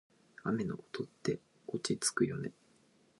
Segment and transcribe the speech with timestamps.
[0.43, 2.53] 雨の音って落ち着くよね。